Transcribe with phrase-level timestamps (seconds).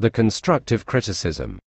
[0.00, 1.58] The constructive criticism.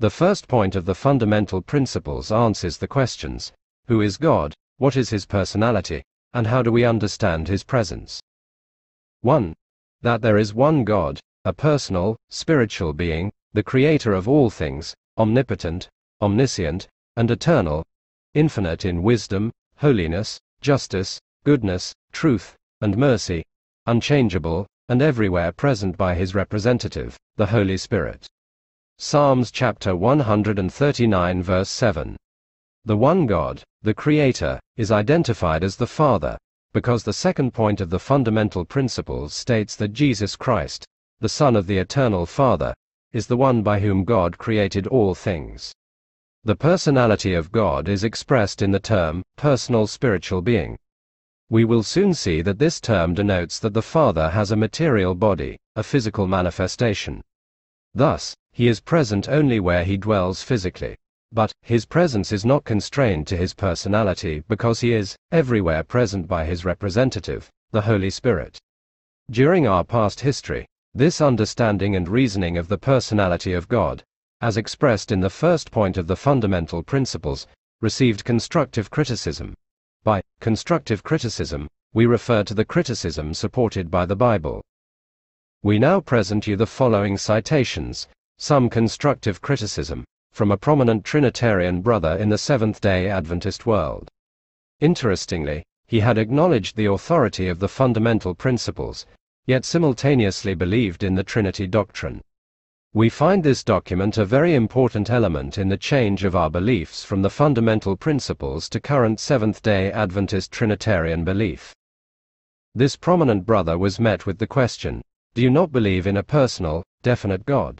[0.00, 3.52] The first point of the fundamental principles answers the questions
[3.86, 4.54] Who is God?
[4.78, 6.02] What is his personality?
[6.34, 8.20] And how do we understand his presence?
[9.20, 9.54] 1.
[10.02, 15.88] That there is one God, a personal, spiritual being, the creator of all things, omnipotent,
[16.20, 17.84] omniscient, and eternal,
[18.34, 23.44] infinite in wisdom, holiness, justice, goodness, truth, and mercy,
[23.86, 28.26] unchangeable, and everywhere present by his representative, the Holy Spirit.
[28.98, 32.16] Psalms chapter 139 verse 7.
[32.84, 36.38] The one God, the Creator, is identified as the Father,
[36.72, 40.86] because the second point of the fundamental principles states that Jesus Christ,
[41.20, 42.72] the Son of the Eternal Father,
[43.12, 45.72] is the one by whom God created all things.
[46.44, 50.78] The personality of God is expressed in the term, personal spiritual being.
[51.48, 55.58] We will soon see that this term denotes that the Father has a material body,
[55.76, 57.22] a physical manifestation.
[57.94, 60.96] Thus, he is present only where he dwells physically.
[61.32, 66.44] But, his presence is not constrained to his personality because he is everywhere present by
[66.44, 68.58] his representative, the Holy Spirit.
[69.30, 74.02] During our past history, this understanding and reasoning of the personality of God,
[74.40, 77.46] as expressed in the first point of the fundamental principles,
[77.80, 79.54] received constructive criticism.
[80.06, 84.62] By constructive criticism, we refer to the criticism supported by the Bible.
[85.64, 88.06] We now present you the following citations,
[88.38, 94.08] some constructive criticism, from a prominent Trinitarian brother in the Seventh day Adventist world.
[94.78, 99.06] Interestingly, he had acknowledged the authority of the fundamental principles,
[99.46, 102.22] yet simultaneously believed in the Trinity doctrine.
[102.96, 107.20] We find this document a very important element in the change of our beliefs from
[107.20, 111.74] the fundamental principles to current Seventh day Adventist Trinitarian belief.
[112.74, 115.02] This prominent brother was met with the question
[115.34, 117.78] Do you not believe in a personal, definite God?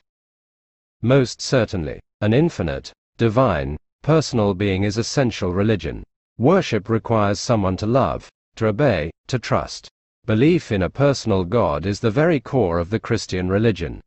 [1.00, 6.05] Most certainly, an infinite, divine, personal being is essential religion.
[6.37, 9.88] Worship requires someone to love, to obey, to trust.
[10.26, 14.03] Belief in a personal God is the very core of the Christian religion.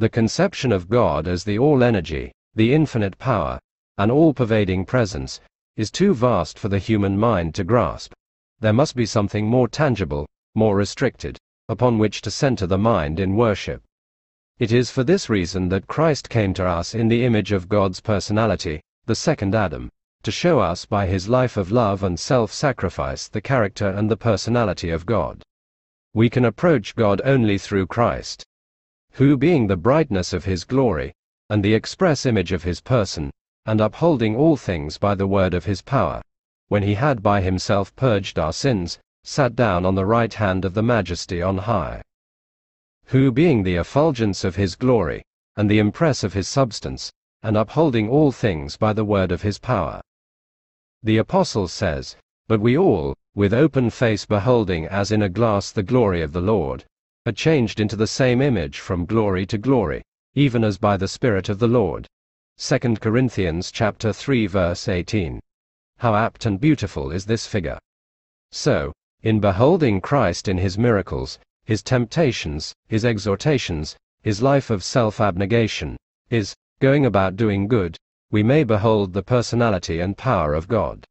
[0.00, 3.58] The conception of God as the all energy, the infinite power,
[3.98, 5.42] an all pervading presence,
[5.76, 8.14] is too vast for the human mind to grasp.
[8.60, 11.36] There must be something more tangible, more restricted,
[11.68, 13.82] upon which to center the mind in worship.
[14.58, 18.00] It is for this reason that Christ came to us in the image of God's
[18.00, 19.90] personality, the second Adam,
[20.22, 24.16] to show us by his life of love and self sacrifice the character and the
[24.16, 25.42] personality of God.
[26.14, 28.46] We can approach God only through Christ
[29.12, 31.12] who being the brightness of his glory,
[31.50, 33.30] and the express image of his person,
[33.66, 36.22] and upholding all things by the word of his power,
[36.68, 40.74] when he had by himself purged our sins, sat down on the right hand of
[40.74, 42.00] the majesty on high.
[43.06, 45.22] Who being the effulgence of his glory,
[45.56, 49.58] and the impress of his substance, and upholding all things by the word of his
[49.58, 50.00] power.
[51.02, 52.16] The apostle says,
[52.46, 56.40] But we all, with open face beholding as in a glass the glory of the
[56.40, 56.84] Lord,
[57.26, 60.02] are changed into the same image from glory to glory,
[60.34, 62.06] even as by the Spirit of the Lord.
[62.56, 65.40] 2 Corinthians chapter 3 verse 18.
[65.98, 67.78] How apt and beautiful is this figure.
[68.52, 68.92] So,
[69.22, 75.96] in beholding Christ in his miracles, his temptations, his exhortations, his life of self-abnegation,
[76.28, 77.96] his going about doing good,
[78.30, 81.04] we may behold the personality and power of God.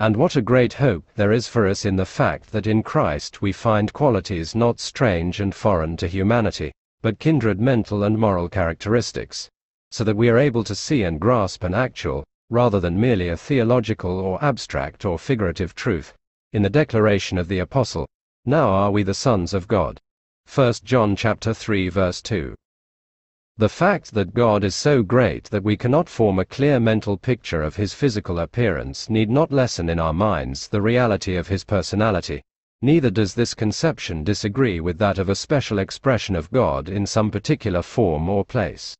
[0.00, 3.42] And what a great hope there is for us in the fact that in Christ
[3.42, 6.72] we find qualities not strange and foreign to humanity,
[7.02, 9.50] but kindred mental and moral characteristics,
[9.90, 13.36] so that we are able to see and grasp an actual, rather than merely a
[13.36, 16.14] theological or abstract or figurative truth,
[16.54, 18.08] in the declaration of the apostle,
[18.46, 20.00] now are we the sons of God.
[20.54, 22.54] 1 John chapter 3 verse 2.
[23.60, 27.62] The fact that God is so great that we cannot form a clear mental picture
[27.62, 32.42] of his physical appearance need not lessen in our minds the reality of his personality,
[32.80, 37.30] neither does this conception disagree with that of a special expression of God in some
[37.30, 38.96] particular form or place.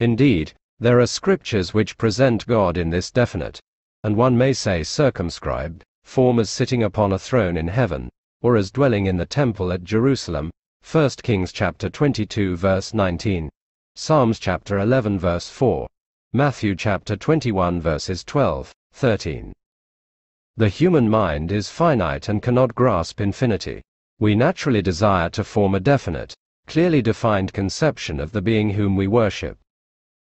[0.00, 3.60] Indeed, there are scriptures which present God in this definite,
[4.02, 8.10] and one may say circumscribed, form as sitting upon a throne in heaven,
[8.42, 10.50] or as dwelling in the temple at Jerusalem,
[10.82, 13.48] 1 Kings chapter 22 verse 19.
[13.96, 15.86] Psalms chapter 11 verse 4,
[16.32, 19.52] Matthew chapter 21 verses 12, 13.
[20.56, 23.82] The human mind is finite and cannot grasp infinity.
[24.18, 26.34] We naturally desire to form a definite,
[26.66, 29.58] clearly defined conception of the being whom we worship.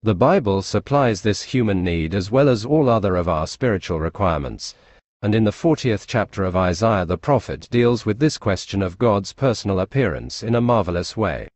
[0.03, 4.75] The Bible supplies this human need as well as all other of our spiritual requirements,
[5.23, 9.32] and in the 40th chapter of Isaiah the prophet deals with this question of God's
[9.32, 11.49] personal appearance in a marvelous way.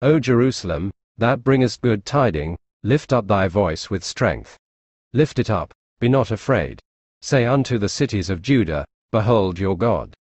[0.00, 4.56] O Jerusalem, that bringest good tiding, lift up thy voice with strength.
[5.12, 6.80] Lift it up, be not afraid.
[7.22, 10.14] Say unto the cities of Judah, Behold your God.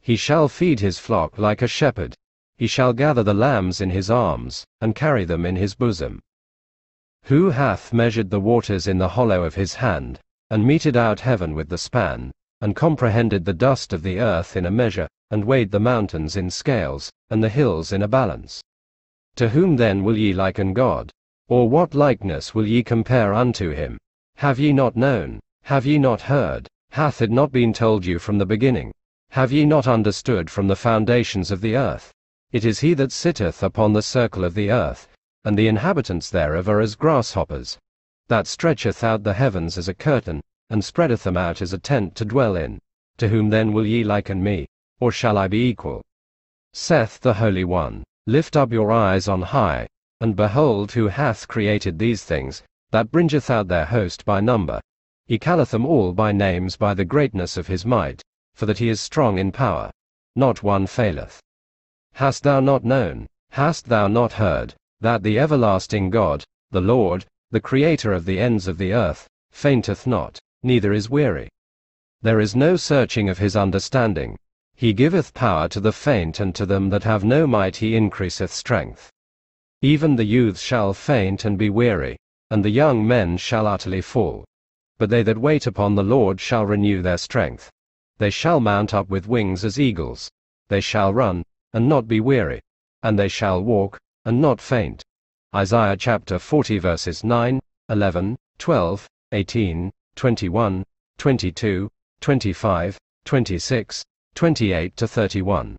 [0.00, 2.14] He shall feed his flock like a shepherd.
[2.56, 6.20] He shall gather the lambs in his arms, and carry them in his bosom.
[7.24, 10.20] Who hath measured the waters in the hollow of his hand,
[10.50, 14.66] and meted out heaven with the span, and comprehended the dust of the earth in
[14.66, 18.62] a measure, and weighed the mountains in scales, and the hills in a balance?
[19.38, 21.12] To whom then will ye liken God?
[21.46, 23.96] Or what likeness will ye compare unto him?
[24.38, 25.38] Have ye not known?
[25.62, 26.66] Have ye not heard?
[26.90, 28.90] Hath it not been told you from the beginning?
[29.30, 32.10] Have ye not understood from the foundations of the earth?
[32.50, 35.06] It is he that sitteth upon the circle of the earth,
[35.44, 37.78] and the inhabitants thereof are as grasshoppers,
[38.26, 42.16] that stretcheth out the heavens as a curtain, and spreadeth them out as a tent
[42.16, 42.80] to dwell in.
[43.18, 44.66] To whom then will ye liken me?
[44.98, 46.02] Or shall I be equal?
[46.72, 48.02] Saith the Holy One.
[48.28, 49.86] Lift up your eyes on high,
[50.20, 54.82] and behold who hath created these things, that bringeth out their host by number.
[55.24, 58.20] He calleth them all by names by the greatness of his might,
[58.54, 59.90] for that he is strong in power.
[60.36, 61.40] Not one faileth.
[62.12, 67.62] Hast thou not known, hast thou not heard, that the everlasting God, the Lord, the
[67.62, 71.48] Creator of the ends of the earth, fainteth not, neither is weary?
[72.20, 74.36] There is no searching of his understanding,
[74.78, 78.52] he giveth power to the faint and to them that have no might he increaseth
[78.52, 79.10] strength.
[79.82, 82.16] Even the youths shall faint and be weary,
[82.52, 84.44] and the young men shall utterly fall.
[84.96, 87.68] But they that wait upon the Lord shall renew their strength.
[88.18, 90.30] They shall mount up with wings as eagles.
[90.68, 91.42] They shall run,
[91.72, 92.60] and not be weary.
[93.02, 95.02] And they shall walk, and not faint.
[95.52, 97.58] Isaiah chapter 40 verses 9,
[97.88, 100.84] 11, 12, 18, 21,
[101.18, 101.90] 22,
[102.20, 104.04] 25, 26,
[104.38, 105.76] 28 to 31.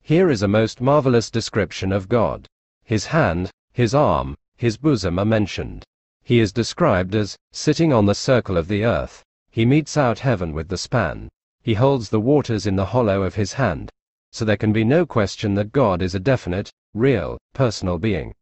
[0.00, 2.46] Here is a most marvelous description of God.
[2.84, 5.84] His hand, his arm, his bosom are mentioned.
[6.22, 9.22] He is described as sitting on the circle of the earth.
[9.50, 11.28] He metes out heaven with the span.
[11.60, 13.90] He holds the waters in the hollow of his hand.
[14.32, 18.32] So there can be no question that God is a definite, real, personal being.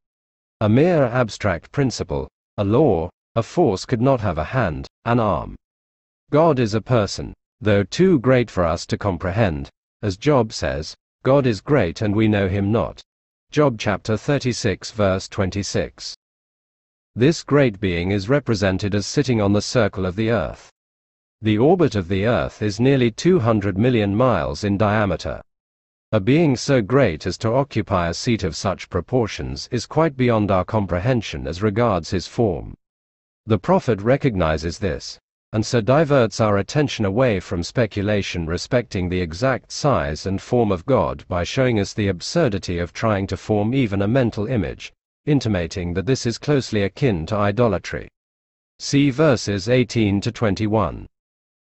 [0.61, 5.57] A mere abstract principle, a law, a force could not have a hand, an arm.
[6.31, 9.69] God is a person, though too great for us to comprehend.
[10.03, 10.95] As Job says,
[11.25, 13.03] God is great and we know him not.
[13.51, 16.15] Job chapter 36 verse 26.
[17.15, 20.71] This great being is represented as sitting on the circle of the earth.
[21.41, 25.41] The orbit of the earth is nearly 200 million miles in diameter.
[26.13, 30.51] A being so great as to occupy a seat of such proportions is quite beyond
[30.51, 32.75] our comprehension as regards his form.
[33.47, 35.19] The prophet recognizes this
[35.53, 40.85] and so diverts our attention away from speculation respecting the exact size and form of
[40.85, 44.93] God by showing us the absurdity of trying to form even a mental image,
[45.25, 48.09] intimating that this is closely akin to idolatry.
[48.79, 51.07] See verses 18 to 21.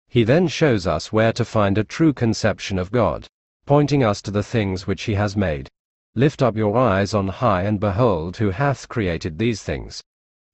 [0.08, 3.28] He then shows us where to find a true conception of God,
[3.66, 5.68] pointing us to the things which he has made.
[6.16, 10.02] Lift up your eyes on high and behold who hath created these things.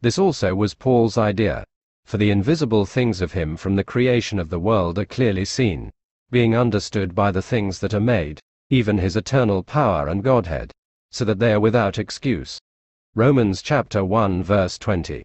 [0.01, 1.63] This also was Paul's idea
[2.09, 5.91] for the invisible things of him from the creation of the world are clearly seen,
[6.31, 8.39] being understood by the things that are made,
[8.71, 10.71] even his eternal power and Godhead,
[11.11, 12.57] so that they are without excuse.
[13.13, 15.21] Romans chapter 1 verse 20.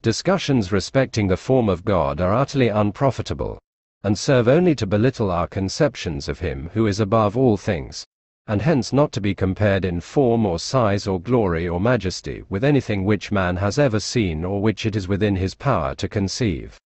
[0.00, 3.58] Discussions respecting the form of God are utterly unprofitable,
[4.04, 8.06] and serve only to belittle our conceptions of him who is above all things
[8.46, 12.62] and hence not to be compared in form or size or glory or majesty with
[12.62, 16.78] anything which man has ever seen or which it is within his power to conceive.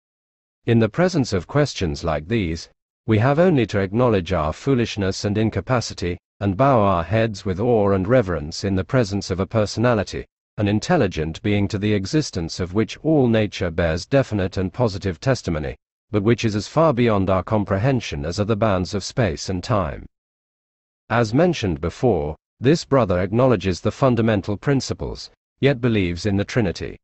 [0.67, 2.69] In the presence of questions like these,
[3.07, 7.91] we have only to acknowledge our foolishness and incapacity, and bow our heads with awe
[7.91, 10.27] and reverence in the presence of a personality,
[10.59, 15.75] an intelligent being to the existence of which all nature bears definite and positive testimony,
[16.11, 19.65] but which is as far beyond our comprehension as are the bounds of space and
[19.65, 20.07] time.
[21.11, 26.99] As mentioned before, this brother acknowledges the fundamental principles, yet believes in the Trinity.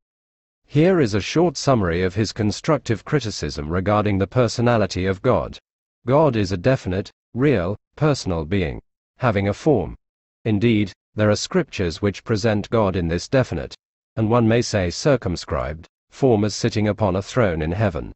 [0.67, 5.59] Here is a short summary of his constructive criticism regarding the personality of God.
[6.07, 8.83] God is a definite, real, personal being,
[9.17, 9.97] having a form.
[10.45, 13.75] Indeed, there are scriptures which present God in this definite,
[14.17, 18.13] and one may say circumscribed, form as sitting upon a throne in heaven.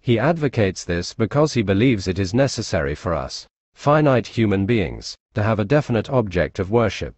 [0.00, 5.42] He advocates this because he believes it is necessary for us, finite human beings, to
[5.42, 7.14] have a definite object of worship.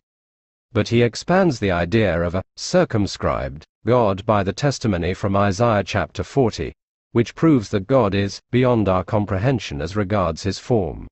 [0.73, 6.23] But he expands the idea of a circumscribed God by the testimony from Isaiah chapter
[6.23, 6.73] 40,
[7.13, 11.09] which proves that God is beyond our comprehension as regards his form.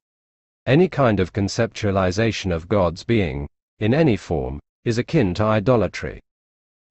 [0.66, 3.48] Any kind of conceptualization of God's being,
[3.80, 6.20] in any form, is akin to idolatry.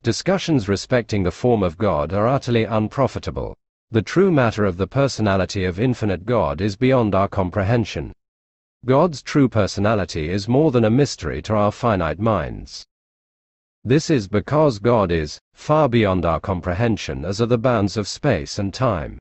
[0.03, 3.55] Discussions respecting the form of God are utterly unprofitable.
[3.91, 8.13] The true matter of the personality of infinite God is beyond our comprehension.
[8.85, 12.85] God's true personality is more than a mystery to our finite minds.
[13.83, 18.57] This is because God is far beyond our comprehension as are the bounds of space
[18.57, 19.19] and time.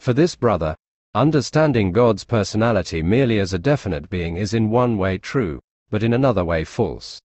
[0.00, 0.74] For this brother,
[1.14, 6.12] understanding God's personality merely as a definite being is in one way true, but in
[6.12, 7.20] another way false.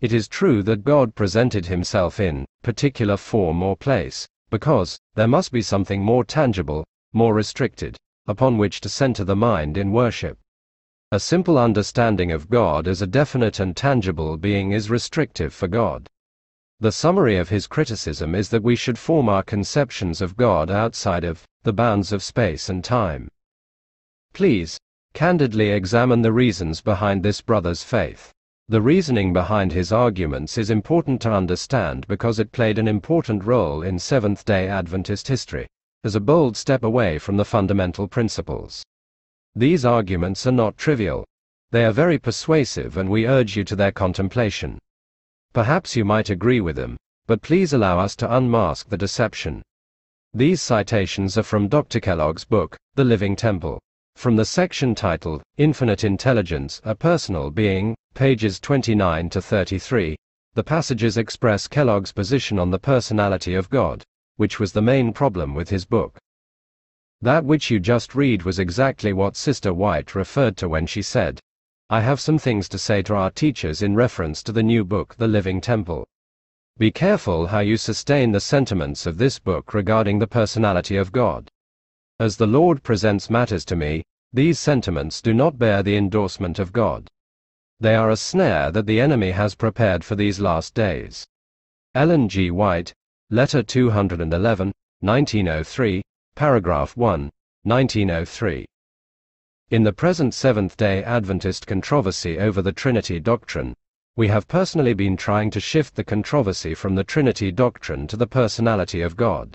[0.00, 5.52] It is true that God presented himself in particular form or place, because there must
[5.52, 10.36] be something more tangible, more restricted, upon which to center the mind in worship.
[11.10, 16.06] A simple understanding of God as a definite and tangible being is restrictive for God.
[16.80, 21.24] The summary of his criticism is that we should form our conceptions of God outside
[21.24, 23.30] of the bounds of space and time.
[24.34, 24.78] Please,
[25.14, 28.30] candidly examine the reasons behind this brother's faith.
[28.68, 33.80] The reasoning behind his arguments is important to understand because it played an important role
[33.80, 35.66] in Seventh day Adventist history,
[36.04, 38.84] as a bold step away from the fundamental principles.
[39.58, 41.24] These arguments are not trivial.
[41.72, 44.78] They are very persuasive and we urge you to their contemplation.
[45.52, 46.96] Perhaps you might agree with them,
[47.26, 49.60] but please allow us to unmask the deception.
[50.32, 51.98] These citations are from Dr.
[51.98, 53.80] Kellogg's book, The Living Temple.
[54.14, 60.14] From the section titled, Infinite Intelligence, a Personal Being, pages 29 to 33,
[60.54, 64.04] the passages express Kellogg's position on the personality of God,
[64.36, 66.16] which was the main problem with his book.
[67.20, 71.40] That which you just read was exactly what Sister White referred to when she said,
[71.90, 75.16] I have some things to say to our teachers in reference to the new book,
[75.16, 76.06] The Living Temple.
[76.76, 81.48] Be careful how you sustain the sentiments of this book regarding the personality of God.
[82.20, 86.72] As the Lord presents matters to me, these sentiments do not bear the endorsement of
[86.72, 87.08] God.
[87.80, 91.26] They are a snare that the enemy has prepared for these last days.
[91.96, 92.52] Ellen G.
[92.52, 92.92] White,
[93.30, 96.02] Letter 211, 1903,
[96.38, 97.32] Paragraph 1,
[97.64, 98.64] 1903.
[99.70, 103.74] In the present Seventh day Adventist controversy over the Trinity doctrine,
[104.14, 108.28] we have personally been trying to shift the controversy from the Trinity doctrine to the
[108.28, 109.52] personality of God.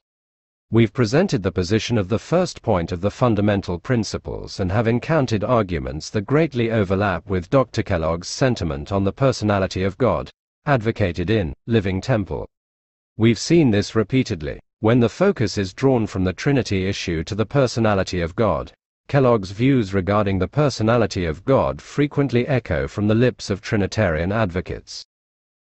[0.72, 5.46] We've presented the position of the first point of the fundamental principles and have encountered
[5.46, 7.82] arguments that greatly overlap with Dr.
[7.82, 10.30] Kellogg's sentiment on the personality of God,
[10.66, 12.46] advocated in Living Temple.
[13.16, 14.60] We've seen this repeatedly.
[14.84, 18.74] When the focus is drawn from the Trinity issue to the personality of God,
[19.08, 25.06] Kellogg's views regarding the personality of God frequently echo from the lips of Trinitarian advocates.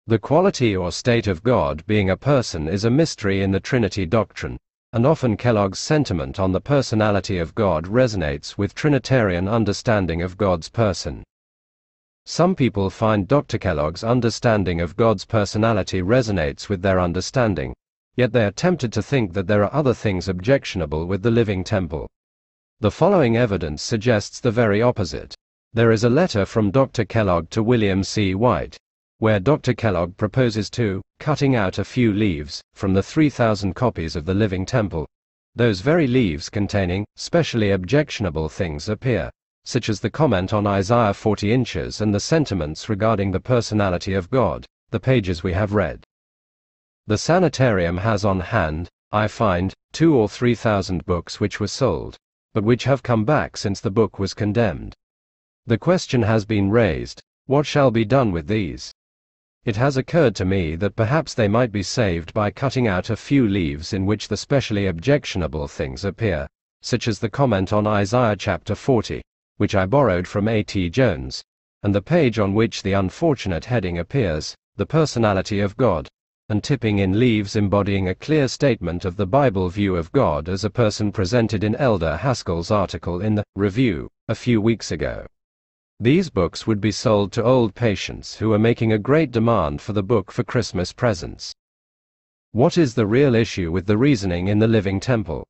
[0.06, 4.06] The quality or state of God being a person is a mystery in the Trinity
[4.06, 4.58] doctrine,
[4.92, 10.68] and often Kellogg's sentiment on the personality of God resonates with Trinitarian understanding of God's
[10.68, 11.24] person.
[12.26, 13.60] Some people find Dr.
[13.60, 17.74] Kellogg's understanding of God's personality resonates with their understanding,
[18.16, 21.64] yet they are tempted to think that there are other things objectionable with the living
[21.64, 22.10] temple.
[22.80, 25.36] The following evidence suggests the very opposite.
[25.74, 27.06] There is a letter from Dr.
[27.06, 28.36] Kellogg to William C.
[28.36, 28.78] White,
[29.20, 29.74] where Dr.
[29.74, 34.66] Kellogg proposes to, cutting out a few leaves, from the 3,000 copies of the Living
[34.66, 35.08] Temple,
[35.56, 39.30] those very leaves containing specially objectionable things appear,
[39.64, 44.30] such as the comment on Isaiah 40 inches and the sentiments regarding the personality of
[44.30, 46.04] God, the pages we have read.
[47.08, 52.18] The sanitarium has on hand, I find, two or three thousand books which were sold,
[52.52, 54.96] but which have come back since the book was condemned.
[55.68, 58.92] The question has been raised, what shall be done with these?
[59.66, 63.16] It has occurred to me that perhaps they might be saved by cutting out a
[63.16, 66.48] few leaves in which the specially objectionable things appear,
[66.82, 69.22] such as the comment on Isaiah chapter 40,
[69.58, 70.90] which I borrowed from A.T.
[70.90, 71.44] Jones,
[71.84, 76.10] and the page on which the unfortunate heading appears, The Personality of God,
[76.50, 80.64] and tipping in leaves embodying a clear statement of the Bible view of God as
[80.64, 85.26] a person presented in Elder Haskell's article in the Review a few weeks ago.
[86.00, 89.94] These books would be sold to old patients who are making a great demand for
[89.94, 91.52] the book for Christmas presents.
[92.52, 95.48] What is the real issue with the reasoning in the living temple?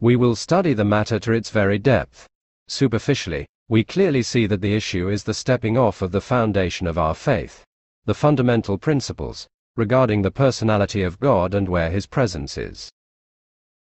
[0.00, 2.28] We will study the matter to its very depth.
[2.68, 6.98] Superficially, we clearly see that the issue is the stepping off of the foundation of
[6.98, 7.64] our faith,
[8.04, 12.90] the fundamental principles, regarding the personality of God and where his presence is.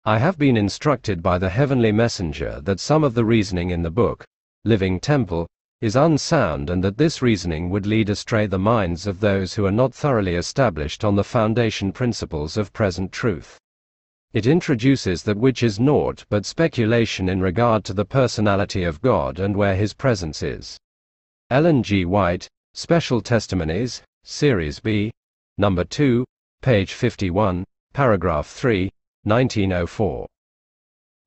[0.05, 3.91] I have been instructed by the heavenly messenger that some of the reasoning in the
[3.91, 4.25] book,
[4.65, 5.47] Living Temple,
[5.81, 9.71] is unsound and that this reasoning would lead astray the minds of those who are
[9.71, 13.59] not thoroughly established on the foundation principles of present truth.
[14.33, 19.39] It introduces that which is naught but speculation in regard to the personality of God
[19.39, 20.79] and where his presence is.
[21.51, 22.05] Ellen G.
[22.05, 25.13] White, Special Testimonies, Series B,
[25.57, 26.25] number 2,
[26.63, 28.91] page 51, paragraph 3,
[29.23, 30.27] 1904.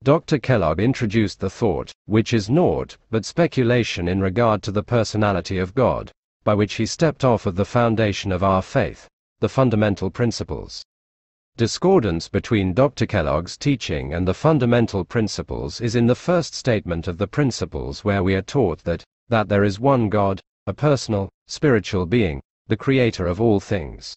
[0.04, 0.38] Dr.
[0.38, 5.74] Kellogg introduced the thought, which is naught but speculation in regard to the personality of
[5.74, 6.12] God,
[6.44, 9.08] by which he stepped off of the foundation of our faith,
[9.40, 10.84] the fundamental principles.
[11.56, 13.06] Discordance between Dr.
[13.06, 18.22] Kellogg's teaching and the fundamental principles is in the first statement of the principles where
[18.22, 23.26] we are taught that, that there is one God, a personal, spiritual being, the creator
[23.26, 24.14] of all things.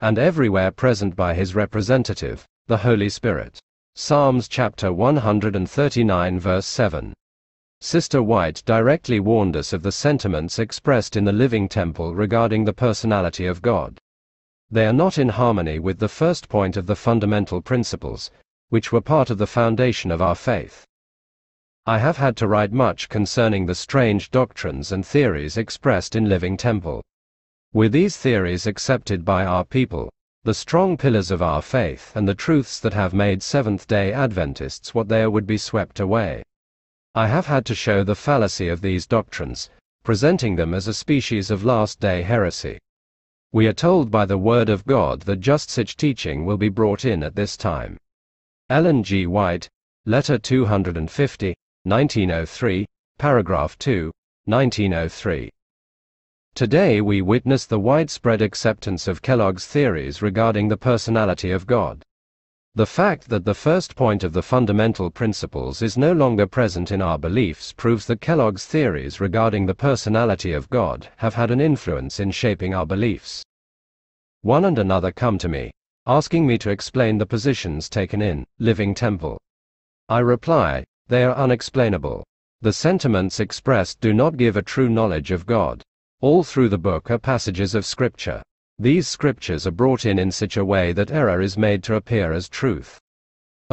[0.00, 3.60] And everywhere present by his representative, the Holy Spirit.
[3.94, 7.12] Psalms chapter 139 verse 7.
[7.80, 12.72] Sister White directly warned us of the sentiments expressed in the Living Temple regarding the
[12.72, 13.98] personality of God.
[14.70, 18.30] They are not in harmony with the first point of the fundamental principles,
[18.68, 20.86] which were part of the foundation of our faith.
[21.84, 26.56] I have had to write much concerning the strange doctrines and theories expressed in Living
[26.56, 27.02] Temple.
[27.74, 30.12] Were these theories accepted by our people,
[30.44, 34.94] the strong pillars of our faith and the truths that have made Seventh day Adventists
[34.94, 36.42] what they are would be swept away.
[37.14, 39.70] I have had to show the fallacy of these doctrines,
[40.04, 42.78] presenting them as a species of last day heresy.
[43.52, 47.06] We are told by the Word of God that just such teaching will be brought
[47.06, 47.96] in at this time.
[48.68, 49.26] Ellen G.
[49.26, 49.70] White,
[50.04, 52.86] Letter 250, 1903,
[53.16, 54.10] Paragraph 2,
[54.44, 55.50] 1903.
[56.54, 62.02] Today we witness the widespread acceptance of Kellogg's theories regarding the personality of God.
[62.74, 67.00] The fact that the first point of the fundamental principles is no longer present in
[67.00, 72.20] our beliefs proves that Kellogg's theories regarding the personality of God have had an influence
[72.20, 73.42] in shaping our beliefs.
[74.42, 75.70] One and another come to me,
[76.06, 79.38] asking me to explain the positions taken in Living Temple.
[80.10, 82.24] I reply, they are unexplainable.
[82.60, 85.82] The sentiments expressed do not give a true knowledge of God.
[86.22, 88.40] All through the book are passages of Scripture.
[88.78, 92.32] These scriptures are brought in in such a way that error is made to appear
[92.32, 92.96] as truth.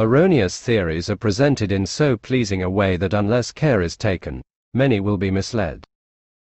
[0.00, 4.42] Erroneous theories are presented in so pleasing a way that unless care is taken,
[4.74, 5.84] many will be misled.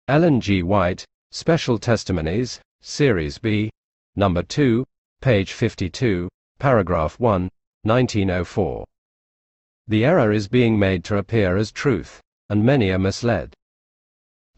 [0.08, 0.64] Ellen G.
[0.64, 3.70] White, Special Testimonies, Series B,
[4.16, 4.84] Number 2,
[5.20, 7.48] page 52, paragraph 1,
[7.84, 8.84] 1904.
[9.86, 13.54] The error is being made to appear as truth, and many are misled.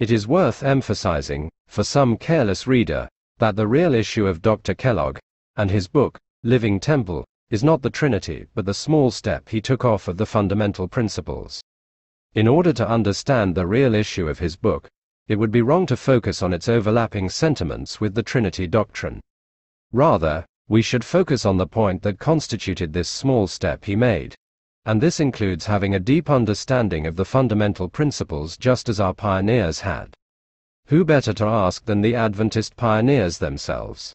[0.00, 4.74] It is worth emphasizing, for some careless reader, that the real issue of Dr.
[4.74, 5.18] Kellogg,
[5.56, 9.84] and his book, Living Temple, is not the Trinity but the small step he took
[9.84, 11.62] off of the fundamental principles.
[12.34, 14.88] In order to understand the real issue of his book,
[15.28, 19.20] it would be wrong to focus on its overlapping sentiments with the Trinity doctrine.
[19.92, 24.34] Rather, we should focus on the point that constituted this small step he made.
[24.86, 29.80] And this includes having a deep understanding of the fundamental principles just as our pioneers
[29.80, 30.14] had.
[30.88, 34.12] Who better to ask than the Adventist pioneers themselves?